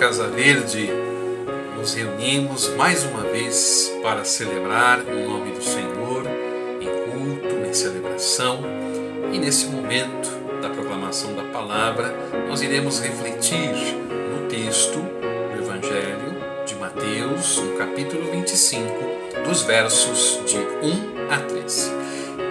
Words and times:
Casa 0.00 0.28
Verde, 0.28 0.88
nos 1.76 1.92
reunimos 1.92 2.68
mais 2.70 3.04
uma 3.04 3.20
vez 3.20 3.92
para 4.02 4.24
celebrar 4.24 5.00
o 5.00 5.28
nome 5.28 5.52
do 5.52 5.62
Senhor 5.62 6.24
em 6.80 7.10
culto, 7.10 7.68
em 7.68 7.74
celebração. 7.74 8.62
E 9.30 9.38
nesse 9.38 9.66
momento 9.66 10.30
da 10.62 10.70
proclamação 10.70 11.34
da 11.34 11.42
palavra, 11.42 12.16
nós 12.48 12.62
iremos 12.62 12.98
refletir 12.98 13.74
no 14.32 14.48
texto 14.48 15.00
do 15.00 15.62
Evangelho 15.62 16.34
de 16.64 16.76
Mateus, 16.76 17.58
no 17.58 17.76
capítulo 17.76 18.30
25, 18.32 18.90
dos 19.46 19.60
versos 19.64 20.40
de 20.46 20.56
1 20.56 21.30
a 21.30 21.36
13. 21.40 21.92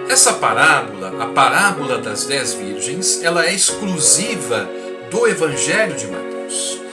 Essa 0.08 0.34
parábola, 0.34 1.20
a 1.20 1.26
parábola 1.26 1.98
das 1.98 2.26
dez 2.26 2.54
virgens, 2.54 3.24
ela 3.24 3.44
é 3.44 3.52
exclusiva 3.52 4.68
do 5.10 5.26
Evangelho 5.26 5.96
de 5.96 6.06
Mateus. 6.06 6.89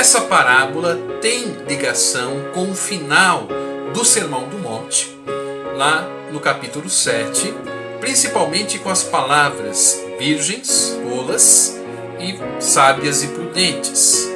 Essa 0.00 0.22
parábola 0.22 0.98
tem 1.20 1.44
ligação 1.68 2.46
com 2.54 2.70
o 2.70 2.74
final 2.74 3.46
do 3.92 4.02
Sermão 4.02 4.48
do 4.48 4.58
Monte, 4.58 5.14
lá 5.76 6.08
no 6.32 6.40
capítulo 6.40 6.88
7, 6.88 7.52
principalmente 8.00 8.78
com 8.78 8.88
as 8.88 9.02
palavras 9.02 10.02
virgens, 10.18 10.98
tolas 11.06 11.78
e 12.18 12.62
sábias 12.62 13.22
e 13.22 13.26
prudentes, 13.26 14.26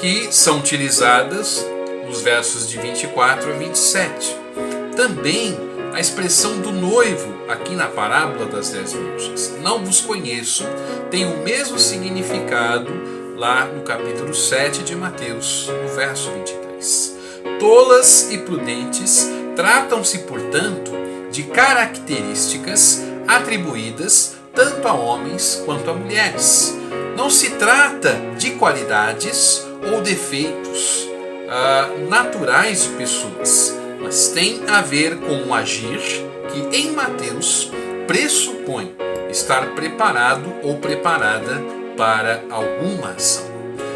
que 0.00 0.32
são 0.32 0.60
utilizadas 0.60 1.62
nos 2.06 2.22
versos 2.22 2.66
de 2.66 2.78
24 2.78 3.50
a 3.50 3.52
27. 3.58 4.34
Também 4.96 5.54
a 5.92 6.00
expressão 6.00 6.58
do 6.62 6.72
noivo 6.72 7.34
aqui 7.50 7.74
na 7.74 7.86
parábola 7.86 8.46
das 8.46 8.70
dez 8.70 8.94
virgens. 8.94 9.52
Não 9.60 9.84
vos 9.84 10.00
conheço, 10.00 10.64
tem 11.10 11.26
o 11.26 11.36
mesmo 11.44 11.78
significado 11.78 13.21
lá 13.36 13.64
no 13.64 13.82
capítulo 13.82 14.34
7 14.34 14.82
de 14.82 14.94
Mateus, 14.94 15.68
no 15.68 15.88
verso 15.94 16.30
23. 16.30 17.16
Tolas 17.58 18.30
e 18.30 18.38
prudentes 18.38 19.28
tratam-se, 19.56 20.18
portanto, 20.20 20.90
de 21.30 21.44
características 21.44 23.02
atribuídas 23.26 24.36
tanto 24.54 24.86
a 24.86 24.92
homens 24.92 25.62
quanto 25.64 25.90
a 25.90 25.94
mulheres. 25.94 26.76
Não 27.16 27.30
se 27.30 27.50
trata 27.50 28.14
de 28.36 28.52
qualidades 28.52 29.66
ou 29.92 30.00
defeitos 30.00 31.08
uh, 31.46 32.08
naturais 32.08 32.82
de 32.82 32.88
pessoas, 32.90 33.74
mas 34.00 34.28
tem 34.28 34.62
a 34.68 34.80
ver 34.82 35.18
com 35.18 35.32
um 35.32 35.54
agir 35.54 36.00
que 36.50 36.76
em 36.76 36.92
Mateus 36.92 37.70
pressupõe 38.06 38.94
estar 39.30 39.74
preparado 39.74 40.52
ou 40.62 40.76
preparada 40.76 41.81
para 42.02 42.42
alguma 42.50 43.10
ação. 43.10 43.44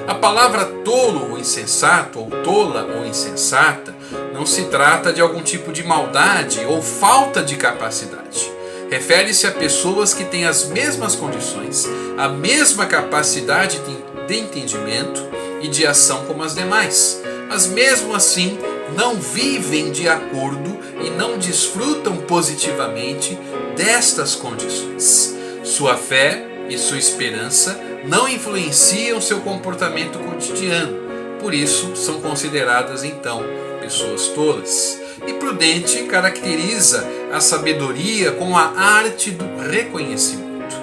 A 0.06 0.14
palavra 0.14 0.64
tolo 0.84 1.32
ou 1.32 1.38
insensato, 1.40 2.20
ou 2.20 2.30
tola 2.44 2.84
ou 2.84 3.04
insensata, 3.04 3.92
não 4.32 4.46
se 4.46 4.66
trata 4.66 5.12
de 5.12 5.20
algum 5.20 5.42
tipo 5.42 5.72
de 5.72 5.82
maldade 5.82 6.64
ou 6.66 6.80
falta 6.80 7.42
de 7.42 7.56
capacidade. 7.56 8.48
Refere-se 8.88 9.48
a 9.48 9.50
pessoas 9.50 10.14
que 10.14 10.24
têm 10.24 10.46
as 10.46 10.66
mesmas 10.66 11.16
condições, 11.16 11.84
a 12.16 12.28
mesma 12.28 12.86
capacidade 12.86 13.80
de 14.28 14.38
entendimento 14.38 15.20
e 15.60 15.66
de 15.66 15.84
ação 15.84 16.26
como 16.26 16.44
as 16.44 16.54
demais, 16.54 17.20
mas 17.48 17.66
mesmo 17.66 18.14
assim 18.14 18.56
não 18.96 19.16
vivem 19.16 19.90
de 19.90 20.08
acordo 20.08 20.78
e 21.04 21.10
não 21.10 21.38
desfrutam 21.38 22.18
positivamente 22.18 23.36
destas 23.76 24.36
condições. 24.36 25.34
Sua 25.64 25.96
fé 25.96 26.46
e 26.68 26.78
sua 26.78 26.98
esperança 26.98 27.80
não 28.06 28.28
influenciam 28.28 29.20
seu 29.20 29.40
comportamento 29.40 30.18
cotidiano, 30.18 30.96
por 31.40 31.52
isso 31.52 31.94
são 31.96 32.20
consideradas 32.20 33.04
então 33.04 33.42
pessoas 33.80 34.28
tolas. 34.28 35.00
E 35.26 35.32
prudente 35.34 36.04
caracteriza 36.04 37.04
a 37.32 37.40
sabedoria 37.40 38.32
com 38.32 38.56
a 38.56 38.72
arte 38.76 39.30
do 39.30 39.44
reconhecimento. 39.70 40.76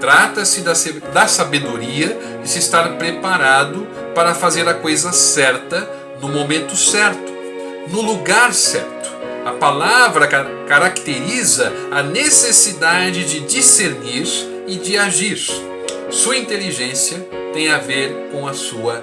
Trata-se 0.00 0.62
da, 0.62 0.72
da 1.12 1.26
sabedoria 1.26 2.18
de 2.42 2.48
se 2.48 2.58
estar 2.58 2.96
preparado 2.96 3.86
para 4.14 4.34
fazer 4.34 4.66
a 4.68 4.74
coisa 4.74 5.12
certa 5.12 5.88
no 6.20 6.28
momento 6.28 6.76
certo, 6.76 7.32
no 7.88 8.00
lugar 8.00 8.52
certo. 8.52 9.10
A 9.44 9.52
palavra 9.52 10.26
caracteriza 10.66 11.72
a 11.90 12.02
necessidade 12.02 13.24
de 13.24 13.40
discernir 13.40 14.26
e 14.66 14.76
de 14.76 14.98
agir. 14.98 15.69
Sua 16.10 16.36
inteligência 16.36 17.18
tem 17.52 17.70
a 17.70 17.78
ver 17.78 18.30
com 18.32 18.48
a 18.48 18.52
sua 18.52 18.96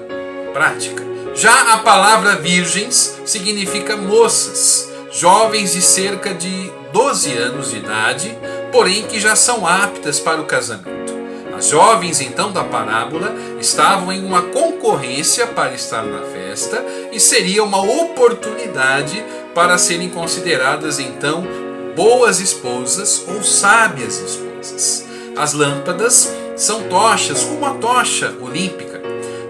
prática. 0.51 1.03
Já 1.34 1.73
a 1.73 1.78
palavra 1.78 2.35
virgens 2.35 3.22
significa 3.25 3.95
moças, 3.95 4.91
jovens 5.12 5.72
de 5.72 5.81
cerca 5.81 6.34
de 6.34 6.69
12 6.91 7.31
anos 7.38 7.72
de 7.72 7.78
idade, 7.78 8.38
porém 8.73 9.03
que 9.03 9.22
já 9.22 9.38
são 9.38 9.66
aptas 9.66 10.19
para 10.19 10.41
o 10.41 10.45
casamento. 10.45 11.16
As 11.57 11.69
jovens, 11.69 12.19
então, 12.19 12.51
da 12.51 12.63
parábola 12.63 13.34
estavam 13.59 14.12
em 14.12 14.24
uma 14.24 14.41
concorrência 14.41 15.47
para 15.47 15.74
estar 15.74 16.03
na 16.03 16.22
festa 16.24 16.84
e 17.12 17.19
seria 17.19 17.63
uma 17.63 17.81
oportunidade 17.81 19.24
para 19.56 19.78
serem 19.78 20.09
consideradas, 20.09 21.00
então, 21.00 21.47
boas 21.95 22.39
esposas 22.39 23.24
ou 23.28 23.41
sábias 23.41 24.19
esposas. 24.19 25.06
As 25.35 25.53
lâmpadas 25.53 26.31
são 26.57 26.84
tochas, 26.90 27.44
como 27.44 27.66
a 27.66 27.75
tocha 27.75 28.35
olímpica, 28.41 29.00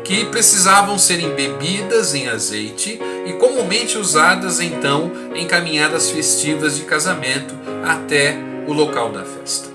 que 0.03 0.25
precisavam 0.25 0.99
ser 0.99 1.19
embebidas 1.19 2.13
em 2.13 2.27
azeite 2.27 2.99
e 3.25 3.33
comumente 3.33 3.97
usadas 3.97 4.59
então 4.59 5.11
em 5.33 5.47
caminhadas 5.47 6.11
festivas 6.11 6.77
de 6.77 6.83
casamento 6.83 7.55
até 7.85 8.37
o 8.67 8.73
local 8.73 9.09
da 9.11 9.23
festa. 9.23 9.69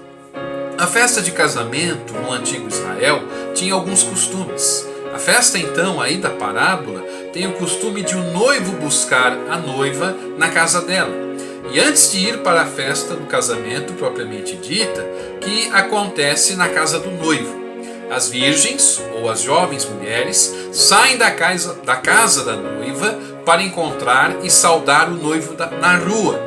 A 0.79 0.87
festa 0.87 1.21
de 1.21 1.31
casamento 1.31 2.13
no 2.13 2.33
antigo 2.33 2.69
Israel 2.69 3.23
tinha 3.55 3.75
alguns 3.75 4.03
costumes. 4.03 4.87
A 5.15 5.19
festa 5.19 5.59
então 5.59 6.01
aí 6.01 6.17
da 6.17 6.31
parábola 6.31 7.01
tem 7.33 7.47
o 7.47 7.53
costume 7.53 8.03
de 8.03 8.15
o 8.15 8.19
um 8.19 8.33
noivo 8.33 8.73
buscar 8.73 9.33
a 9.51 9.59
noiva 9.59 10.17
na 10.37 10.49
casa 10.49 10.81
dela. 10.81 11.32
E 11.73 11.81
antes 11.81 12.13
de 12.13 12.19
ir 12.19 12.39
para 12.43 12.63
a 12.63 12.67
festa 12.67 13.15
do 13.15 13.25
casamento 13.25 13.95
propriamente 13.95 14.57
dita, 14.57 15.03
que 15.41 15.71
acontece 15.73 16.55
na 16.55 16.69
casa 16.69 17.01
do 17.01 17.11
noivo, 17.11 17.63
as 18.11 18.29
virgens 18.29 19.03
ou 19.15 19.31
as 19.31 19.41
jovens 19.41 19.87
mulheres 19.87 20.55
saem 20.71 21.17
da 21.17 21.31
casa 21.31 21.79
da, 21.83 21.97
casa 21.97 22.45
da 22.45 22.57
noiva 22.57 23.19
para 23.47 23.63
encontrar 23.63 24.45
e 24.45 24.51
saudar 24.51 25.09
o 25.09 25.15
noivo 25.15 25.55
da, 25.55 25.71
na 25.71 25.97
rua. 25.97 26.39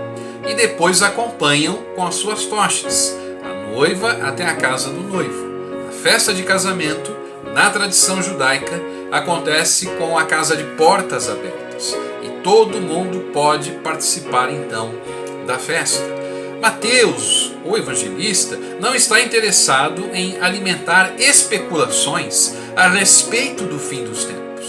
E 0.47 0.53
depois 0.53 1.01
acompanham 1.01 1.79
com 1.95 2.05
as 2.05 2.13
suas 2.13 2.45
tochas 2.45 3.17
a 3.43 3.71
noiva 3.71 4.11
até 4.27 4.45
a 4.45 4.55
casa 4.55 4.91
do 4.91 5.01
noivo. 5.01 5.43
A 5.89 5.91
festa 5.91 6.35
de 6.35 6.43
casamento, 6.43 7.11
na 7.51 7.71
tradição 7.71 8.21
judaica, 8.21 8.79
acontece 9.11 9.87
com 9.97 10.19
a 10.19 10.25
casa 10.25 10.55
de 10.55 10.63
portas 10.75 11.27
abertas 11.27 11.64
e 12.25 12.41
todo 12.41 12.81
mundo 12.81 13.31
pode 13.31 13.71
participar 13.83 14.51
então 14.51 14.91
da 15.45 15.59
festa. 15.59 16.03
Mateus, 16.61 17.51
o 17.63 17.77
evangelista, 17.77 18.57
não 18.79 18.95
está 18.95 19.21
interessado 19.21 20.09
em 20.13 20.39
alimentar 20.41 21.13
especulações 21.19 22.53
a 22.75 22.87
respeito 22.87 23.65
do 23.65 23.77
fim 23.77 24.03
dos 24.03 24.25
tempos. 24.25 24.65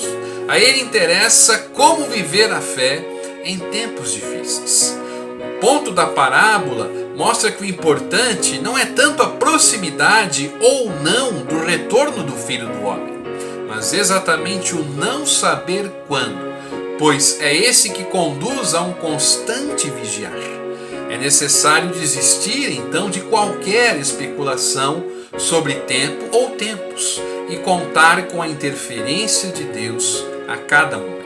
A 0.48 0.58
ele 0.58 0.80
interessa 0.80 1.58
como 1.72 2.06
viver 2.06 2.52
a 2.52 2.60
fé 2.60 3.02
em 3.42 3.58
tempos 3.58 4.12
difíceis. 4.12 4.96
O 5.56 5.60
ponto 5.60 5.90
da 5.90 6.06
parábola 6.06 6.90
mostra 7.16 7.50
que 7.50 7.62
o 7.62 7.66
importante 7.66 8.58
não 8.58 8.76
é 8.76 8.84
tanto 8.84 9.22
a 9.22 9.30
proximidade 9.30 10.52
ou 10.60 10.90
não 11.00 11.44
do 11.44 11.64
retorno 11.64 12.22
do 12.22 12.32
filho 12.32 12.68
do 12.68 12.84
homem, 12.84 13.14
mas 13.66 13.94
exatamente 13.94 14.74
o 14.74 14.84
não 14.84 15.26
saber 15.26 15.90
quando, 16.06 16.38
pois 16.98 17.40
é 17.40 17.54
esse 17.54 17.90
que 17.90 18.04
conduz 18.04 18.74
a 18.74 18.82
um 18.82 18.92
constante 18.92 19.90
vigiar. 19.90 20.32
É 21.10 21.16
necessário 21.16 21.90
desistir 21.90 22.72
então 22.72 23.08
de 23.08 23.20
qualquer 23.20 23.98
especulação 23.98 25.04
sobre 25.38 25.74
tempo 25.74 26.24
ou 26.32 26.50
tempos 26.50 27.20
e 27.48 27.56
contar 27.56 28.26
com 28.26 28.42
a 28.42 28.48
interferência 28.48 29.50
de 29.50 29.64
Deus 29.64 30.24
a 30.48 30.56
cada 30.56 30.96
momento. 30.98 31.16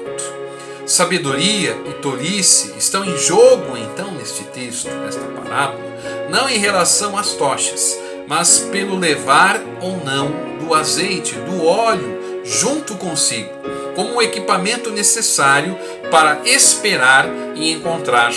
Sabedoria 0.87 1.77
e 1.89 1.93
tolice 2.03 2.75
estão 2.77 3.05
em 3.05 3.17
jogo 3.17 3.77
então 3.77 4.11
neste 4.13 4.43
texto, 4.45 4.91
nesta 5.05 5.25
parábola, 5.25 5.81
não 6.29 6.49
em 6.49 6.59
relação 6.59 7.17
às 7.17 7.33
tochas, 7.35 7.99
mas 8.27 8.59
pelo 8.73 8.99
levar 8.99 9.61
ou 9.81 10.05
não 10.05 10.33
do 10.59 10.75
azeite, 10.75 11.35
do 11.35 11.65
óleo 11.65 12.43
junto 12.45 12.97
consigo, 12.97 13.51
como 13.95 14.17
um 14.17 14.23
equipamento 14.23 14.91
necessário 14.91 15.77
para 16.11 16.41
esperar 16.45 17.27
e 17.55 17.73
encontrar 17.73 18.33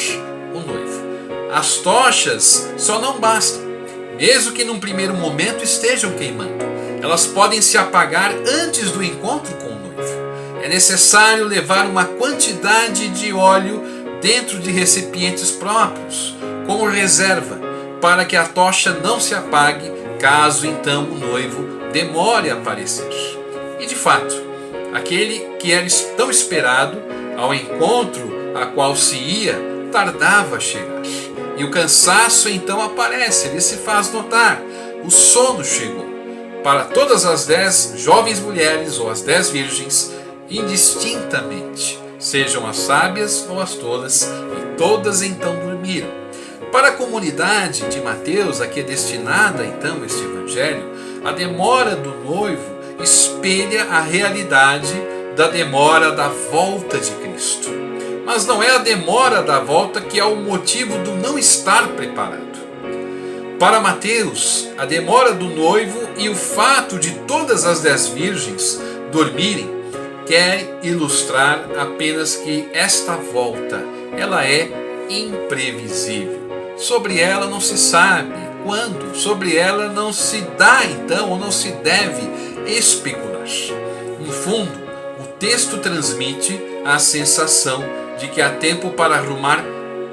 o 0.53 0.59
noivo. 0.59 1.03
As 1.53 1.77
tochas 1.77 2.73
só 2.77 2.99
não 2.99 3.19
bastam, 3.19 3.61
mesmo 4.17 4.53
que 4.53 4.63
num 4.63 4.79
primeiro 4.79 5.13
momento 5.13 5.63
estejam 5.63 6.11
queimando. 6.13 6.63
Elas 7.01 7.25
podem 7.27 7.61
se 7.61 7.77
apagar 7.77 8.33
antes 8.33 8.91
do 8.91 9.03
encontro 9.03 9.53
com 9.55 9.67
o 9.67 9.79
noivo. 9.79 10.63
É 10.63 10.69
necessário 10.69 11.45
levar 11.45 11.85
uma 11.85 12.05
quantidade 12.05 13.09
de 13.09 13.33
óleo 13.33 13.83
dentro 14.21 14.59
de 14.59 14.71
recipientes 14.71 15.51
próprios, 15.51 16.35
como 16.65 16.87
reserva, 16.87 17.59
para 18.01 18.23
que 18.23 18.37
a 18.37 18.45
tocha 18.45 18.91
não 19.03 19.19
se 19.19 19.35
apague 19.35 19.91
caso 20.23 20.65
então 20.65 21.03
o 21.03 21.19
noivo 21.19 21.91
demore 21.91 22.49
a 22.49 22.53
aparecer. 22.53 23.09
E 23.77 23.85
de 23.85 23.93
fato, 23.93 24.33
aquele 24.93 25.39
que 25.59 25.71
era 25.71 25.85
tão 26.15 26.29
esperado 26.29 27.01
ao 27.37 27.53
encontro 27.53 28.31
a 28.55 28.67
qual 28.67 28.95
se 28.95 29.15
ia 29.15 29.73
tardava 29.91 30.57
a 30.57 30.59
chegar. 30.59 31.01
E 31.57 31.63
o 31.63 31.71
cansaço 31.71 32.49
então 32.49 32.81
aparece, 32.81 33.47
ele 33.47 33.61
se 33.61 33.77
faz 33.77 34.11
notar. 34.11 34.61
O 35.03 35.11
sono 35.11 35.63
chegou. 35.63 36.05
Para 36.63 36.85
todas 36.85 37.25
as 37.25 37.45
dez 37.45 37.93
jovens 37.97 38.39
mulheres 38.39 38.97
ou 38.97 39.09
as 39.09 39.21
dez 39.21 39.49
virgens, 39.49 40.11
indistintamente, 40.49 41.99
sejam 42.17 42.65
as 42.65 42.77
sábias 42.77 43.45
ou 43.49 43.61
as 43.61 43.73
tolas, 43.75 44.23
e 44.23 44.77
todas 44.77 45.21
então 45.21 45.55
dormiram. 45.59 46.09
Para 46.71 46.87
a 46.87 46.93
comunidade 46.93 47.87
de 47.89 48.01
Mateus, 48.01 48.61
a 48.61 48.67
que 48.67 48.79
é 48.79 48.83
destinada 48.83 49.63
então 49.65 50.03
este 50.03 50.23
evangelho, 50.23 50.89
a 51.23 51.31
demora 51.31 51.95
do 51.95 52.15
noivo 52.23 52.72
espelha 53.01 53.85
a 53.85 54.01
realidade 54.01 54.93
da 55.35 55.47
demora 55.47 56.11
da 56.11 56.27
volta 56.27 56.97
de 56.99 57.11
Cristo. 57.11 57.69
Mas 58.25 58.45
não 58.45 58.61
é 58.61 58.75
a 58.75 58.77
demora 58.77 59.41
da 59.41 59.59
volta 59.59 59.99
que 59.99 60.19
é 60.19 60.23
o 60.23 60.35
motivo 60.35 60.97
do 60.99 61.11
não 61.11 61.37
estar 61.37 61.87
preparado. 61.89 62.53
Para 63.59 63.79
Mateus, 63.79 64.67
a 64.77 64.85
demora 64.85 65.33
do 65.33 65.45
noivo 65.45 65.99
e 66.17 66.29
o 66.29 66.35
fato 66.35 66.99
de 66.99 67.11
todas 67.27 67.65
as 67.65 67.81
dez 67.81 68.07
virgens 68.07 68.79
dormirem 69.11 69.69
quer 70.25 70.79
ilustrar 70.83 71.65
apenas 71.79 72.35
que 72.35 72.67
esta 72.73 73.15
volta 73.15 73.83
ela 74.17 74.45
é 74.45 74.69
imprevisível. 75.09 76.41
Sobre 76.77 77.19
ela 77.19 77.47
não 77.47 77.61
se 77.61 77.77
sabe 77.77 78.33
quando, 78.63 79.15
sobre 79.15 79.55
ela 79.55 79.89
não 79.89 80.11
se 80.13 80.41
dá 80.57 80.85
então 80.85 81.31
ou 81.31 81.37
não 81.37 81.51
se 81.51 81.71
deve 81.71 82.52
especular. 82.65 83.47
No 84.19 84.31
fundo, 84.31 84.71
o 85.19 85.27
texto 85.37 85.77
transmite 85.77 86.59
a 86.85 86.97
sensação 86.99 87.83
de 88.19 88.27
que 88.27 88.41
há 88.41 88.49
tempo 88.49 88.91
para 88.91 89.15
arrumar 89.15 89.63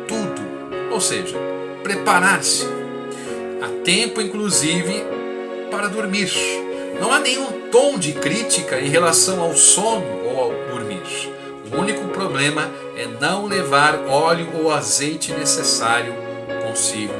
tudo, 0.08 0.42
ou 0.90 1.00
seja, 1.00 1.36
preparar-se. 1.82 2.66
Há 3.62 3.68
tempo, 3.84 4.20
inclusive, 4.20 5.04
para 5.70 5.88
dormir. 5.88 6.30
Não 7.00 7.12
há 7.12 7.20
nenhum 7.20 7.70
tom 7.70 7.98
de 7.98 8.12
crítica 8.12 8.80
em 8.80 8.88
relação 8.88 9.40
ao 9.40 9.54
sono 9.54 10.04
ou 10.24 10.40
ao 10.40 10.50
dormir. 10.70 11.00
O 11.72 11.80
único 11.80 12.08
problema 12.08 12.68
é 12.96 13.06
não 13.20 13.46
levar 13.46 13.96
óleo 14.08 14.48
ou 14.60 14.72
azeite 14.72 15.32
necessário 15.32 16.14
consigo 16.66 17.14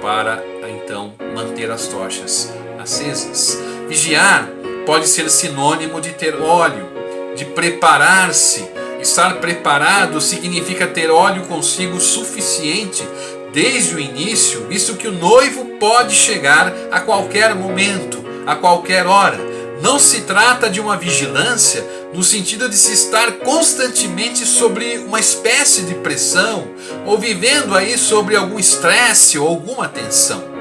para 0.00 0.42
então 0.68 1.12
manter 1.34 1.70
as 1.70 1.88
tochas 1.88 2.52
acesas. 2.78 3.58
Vigiar 3.88 4.48
pode 4.88 5.06
ser 5.06 5.28
sinônimo 5.28 6.00
de 6.00 6.12
ter 6.12 6.34
óleo, 6.34 6.88
de 7.36 7.44
preparar-se. 7.44 8.66
Estar 8.98 9.34
preparado 9.34 10.18
significa 10.18 10.86
ter 10.86 11.10
óleo 11.10 11.42
consigo 11.42 12.00
suficiente 12.00 13.06
desde 13.52 13.94
o 13.94 14.00
início, 14.00 14.66
visto 14.66 14.96
que 14.96 15.06
o 15.06 15.12
noivo 15.12 15.76
pode 15.78 16.14
chegar 16.14 16.72
a 16.90 17.00
qualquer 17.00 17.54
momento, 17.54 18.24
a 18.46 18.56
qualquer 18.56 19.06
hora. 19.06 19.38
Não 19.82 19.98
se 19.98 20.22
trata 20.22 20.70
de 20.70 20.80
uma 20.80 20.96
vigilância 20.96 21.84
no 22.14 22.24
sentido 22.24 22.66
de 22.66 22.74
se 22.74 22.94
estar 22.94 23.32
constantemente 23.40 24.46
sobre 24.46 24.96
uma 25.06 25.20
espécie 25.20 25.82
de 25.82 25.96
pressão 25.96 26.66
ou 27.04 27.18
vivendo 27.18 27.76
aí 27.76 27.98
sobre 27.98 28.36
algum 28.36 28.58
estresse 28.58 29.38
ou 29.38 29.48
alguma 29.48 29.86
tensão 29.86 30.57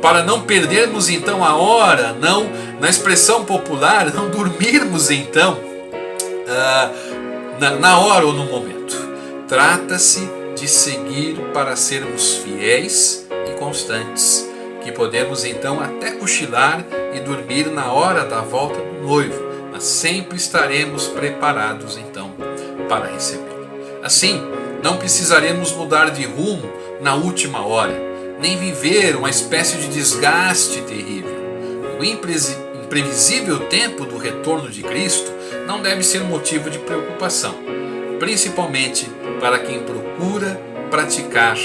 para 0.00 0.22
não 0.22 0.42
perdermos 0.42 1.08
então 1.08 1.44
a 1.44 1.56
hora, 1.56 2.14
não, 2.14 2.48
na 2.80 2.88
expressão 2.88 3.44
popular, 3.44 4.12
não 4.12 4.30
dormirmos 4.30 5.10
então 5.10 5.54
uh, 5.54 7.60
na, 7.60 7.70
na 7.72 7.98
hora 7.98 8.26
ou 8.26 8.32
no 8.32 8.44
momento. 8.44 8.96
Trata-se 9.46 10.28
de 10.56 10.66
seguir 10.66 11.36
para 11.52 11.76
sermos 11.76 12.36
fiéis 12.36 13.26
e 13.48 13.58
constantes, 13.58 14.48
que 14.82 14.90
podemos 14.90 15.44
então 15.44 15.80
até 15.80 16.12
cochilar 16.12 16.84
e 17.14 17.20
dormir 17.20 17.66
na 17.66 17.92
hora 17.92 18.24
da 18.24 18.40
volta 18.40 18.78
do 18.78 19.06
noivo, 19.06 19.42
mas 19.70 19.84
sempre 19.84 20.36
estaremos 20.36 21.08
preparados 21.08 21.98
então 21.98 22.32
para 22.88 23.06
recebê-lo. 23.06 23.68
Assim, 24.02 24.42
não 24.82 24.96
precisaremos 24.96 25.72
mudar 25.72 26.10
de 26.10 26.24
rumo 26.24 26.70
na 27.02 27.14
última 27.14 27.66
hora 27.66 28.09
nem 28.40 28.56
viver 28.56 29.16
uma 29.16 29.28
espécie 29.28 29.76
de 29.76 29.88
desgaste 29.88 30.80
terrível. 30.82 31.38
O 31.98 32.04
imprevisível 32.04 33.60
tempo 33.68 34.06
do 34.06 34.16
retorno 34.16 34.70
de 34.70 34.82
Cristo 34.82 35.30
não 35.66 35.82
deve 35.82 36.02
ser 36.02 36.20
motivo 36.24 36.70
de 36.70 36.78
preocupação, 36.78 37.54
principalmente 38.18 39.06
para 39.38 39.58
quem 39.58 39.80
procura 39.82 40.60
praticar 40.90 41.56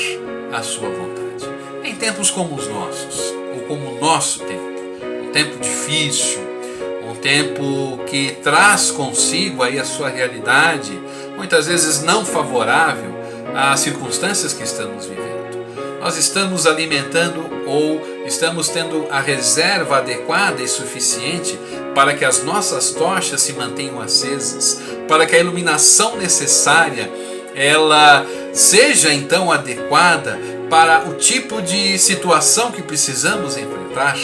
a 0.51 0.61
sua 0.61 0.89
vontade. 0.89 1.45
Em 1.83 1.95
tempos 1.95 2.29
como 2.29 2.55
os 2.55 2.67
nossos, 2.67 3.33
ou 3.53 3.61
como 3.61 3.95
o 3.95 3.99
nosso 3.99 4.39
tempo, 4.39 4.75
um 5.23 5.31
tempo 5.31 5.57
difícil, 5.59 6.39
um 7.09 7.15
tempo 7.15 7.99
que 8.05 8.37
traz 8.43 8.91
consigo 8.91 9.63
aí 9.63 9.79
a 9.79 9.85
sua 9.85 10.09
realidade, 10.09 10.91
muitas 11.37 11.67
vezes 11.67 12.03
não 12.03 12.25
favorável 12.25 13.15
às 13.55 13.79
circunstâncias 13.79 14.51
que 14.51 14.63
estamos 14.63 15.05
vivendo 15.05 15.34
nós 16.05 16.17
estamos 16.17 16.67
alimentando 16.67 17.49
ou 17.65 17.99
estamos 18.27 18.69
tendo 18.69 19.07
a 19.09 19.19
reserva 19.19 19.97
adequada 19.97 20.61
e 20.61 20.67
suficiente 20.67 21.57
para 21.95 22.13
que 22.13 22.23
as 22.23 22.43
nossas 22.43 22.91
tochas 22.91 23.41
se 23.41 23.53
mantenham 23.53 23.99
acesas, 23.99 24.79
para 25.07 25.25
que 25.25 25.35
a 25.35 25.39
iluminação 25.39 26.15
necessária 26.15 27.11
ela 27.55 28.23
seja 28.53 29.11
então 29.11 29.51
adequada 29.51 30.39
para 30.69 31.09
o 31.09 31.15
tipo 31.15 31.59
de 31.59 31.97
situação 31.97 32.71
que 32.71 32.83
precisamos 32.83 33.57
enfrentar. 33.57 34.15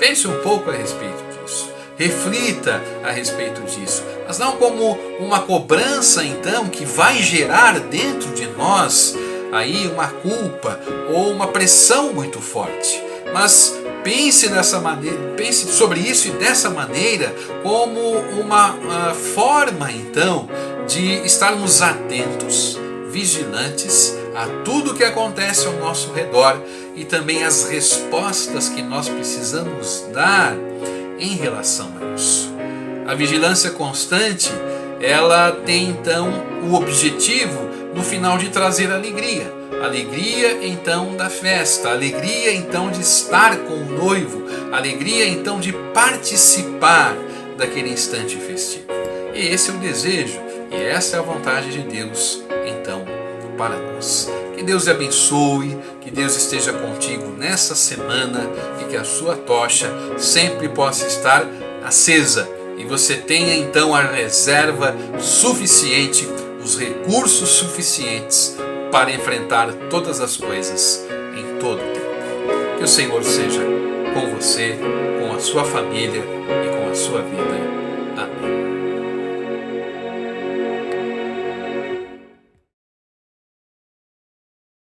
Pense 0.00 0.26
um 0.26 0.40
pouco 0.40 0.70
a 0.70 0.74
respeito 0.74 1.22
disso. 1.40 1.70
Reflita 1.96 2.82
a 3.04 3.12
respeito 3.12 3.60
disso, 3.60 4.02
mas 4.26 4.40
não 4.40 4.56
como 4.56 4.98
uma 5.20 5.38
cobrança 5.38 6.24
então 6.24 6.66
que 6.66 6.84
vai 6.84 7.22
gerar 7.22 7.78
dentro 7.78 8.32
de 8.34 8.48
nós 8.48 9.16
aí 9.52 9.86
uma 9.86 10.08
culpa 10.08 10.80
ou 11.12 11.30
uma 11.30 11.48
pressão 11.48 12.12
muito 12.12 12.40
forte. 12.40 13.02
Mas 13.32 13.74
pense 14.02 14.48
dessa 14.48 14.80
maneira, 14.80 15.34
pense 15.36 15.70
sobre 15.72 16.00
isso 16.00 16.28
e 16.28 16.30
dessa 16.32 16.68
maneira 16.70 17.34
como 17.62 18.00
uma, 18.40 18.72
uma 18.72 19.14
forma 19.14 19.92
então 19.92 20.48
de 20.88 21.24
estarmos 21.24 21.80
atentos, 21.80 22.78
vigilantes 23.08 24.16
a 24.34 24.46
tudo 24.64 24.94
que 24.94 25.04
acontece 25.04 25.66
ao 25.66 25.74
nosso 25.74 26.12
redor 26.12 26.60
e 26.96 27.04
também 27.04 27.44
as 27.44 27.68
respostas 27.68 28.68
que 28.68 28.82
nós 28.82 29.08
precisamos 29.08 30.04
dar 30.12 30.56
em 31.18 31.36
relação 31.36 31.92
a 32.00 32.14
isso. 32.14 32.52
A 33.06 33.14
vigilância 33.14 33.70
constante, 33.70 34.50
ela 35.00 35.52
tem 35.52 35.90
então 35.90 36.30
o 36.68 36.74
objetivo 36.74 37.71
no 37.94 38.02
final 38.02 38.38
de 38.38 38.48
trazer 38.48 38.90
alegria. 38.90 39.52
Alegria 39.82 40.64
então 40.66 41.16
da 41.16 41.28
festa, 41.28 41.90
alegria 41.90 42.54
então 42.54 42.90
de 42.90 43.00
estar 43.00 43.56
com 43.58 43.74
o 43.74 43.84
noivo, 43.84 44.44
alegria 44.72 45.26
então 45.26 45.58
de 45.58 45.72
participar 45.92 47.16
daquele 47.56 47.90
instante 47.90 48.36
festivo. 48.36 48.86
E 49.34 49.48
esse 49.48 49.70
é 49.70 49.74
o 49.74 49.78
desejo 49.78 50.38
e 50.70 50.76
essa 50.76 51.16
é 51.16 51.18
a 51.18 51.22
vontade 51.22 51.72
de 51.72 51.80
Deus 51.80 52.42
então 52.66 53.04
para 53.56 53.76
nós. 53.76 54.30
Que 54.56 54.62
Deus 54.62 54.84
te 54.84 54.90
abençoe, 54.90 55.76
que 56.00 56.10
Deus 56.10 56.36
esteja 56.36 56.72
contigo 56.72 57.28
nessa 57.36 57.74
semana 57.74 58.48
e 58.80 58.84
que 58.84 58.96
a 58.96 59.04
sua 59.04 59.36
tocha 59.36 59.90
sempre 60.18 60.68
possa 60.68 61.06
estar 61.06 61.46
acesa 61.84 62.48
e 62.78 62.84
você 62.84 63.16
tenha 63.16 63.56
então 63.56 63.94
a 63.94 64.02
reserva 64.02 64.94
suficiente 65.18 66.28
os 66.62 66.78
recursos 66.78 67.48
suficientes 67.50 68.56
para 68.90 69.10
enfrentar 69.10 69.72
todas 69.90 70.20
as 70.20 70.36
coisas 70.36 71.04
em 71.36 71.58
todo 71.58 71.80
o 71.80 71.92
tempo. 71.92 72.78
Que 72.78 72.84
o 72.84 72.88
Senhor 72.88 73.22
seja 73.24 73.62
com 74.14 74.34
você, 74.34 74.78
com 75.20 75.34
a 75.34 75.40
sua 75.40 75.64
família 75.64 76.22
e 76.22 76.76
com 76.76 76.90
a 76.90 76.94
sua 76.94 77.22
vida. 77.22 77.42
Amém. 78.16 78.71